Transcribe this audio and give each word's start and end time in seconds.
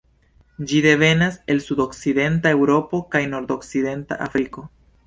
Ĝi 0.71 0.79
devenas 0.85 1.37
el 1.55 1.61
sudokcidenta 1.67 2.55
Eŭropo 2.59 3.05
kaj 3.13 3.23
nordokcidenta 3.37 4.21
Afriko. 4.29 4.69